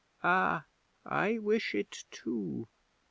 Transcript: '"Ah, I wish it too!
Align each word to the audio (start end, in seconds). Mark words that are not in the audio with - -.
'"Ah, 0.23 0.65
I 1.05 1.37
wish 1.37 1.75
it 1.75 2.05
too! 2.09 2.67